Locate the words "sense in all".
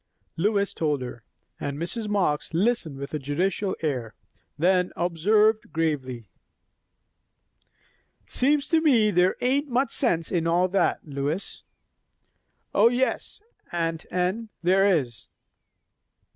9.91-10.67